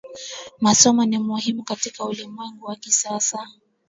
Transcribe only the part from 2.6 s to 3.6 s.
wa kisasa